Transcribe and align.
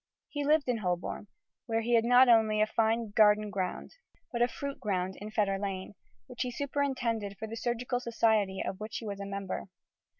He 0.29 0.43
lived 0.43 0.67
in 0.67 0.77
Holborn, 0.79 1.27
where 1.67 1.81
he 1.81 1.93
had 1.93 2.03
not 2.05 2.27
only 2.27 2.59
a 2.59 2.65
fine 2.65 3.11
garden 3.11 3.51
ground, 3.51 3.91
but 4.31 4.41
a 4.41 4.47
fruit 4.47 4.79
ground 4.79 5.15
in 5.17 5.29
Fetter 5.29 5.59
Lane, 5.59 5.93
which 6.25 6.41
he 6.41 6.49
superintended 6.49 7.37
for 7.37 7.47
the 7.47 7.55
surgical 7.55 7.99
society 7.99 8.63
of 8.65 8.79
which 8.79 8.97
he 8.97 9.05
was 9.05 9.19
a 9.19 9.27
member. 9.27 9.65